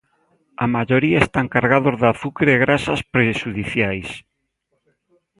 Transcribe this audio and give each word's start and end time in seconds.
A 0.63 0.65
maioría 0.75 1.19
están 1.25 1.47
cargados 1.55 1.95
de 2.01 2.07
azucre 2.13 2.49
e 2.53 2.61
graxas 2.65 3.01
prexudiciais. 3.13 4.09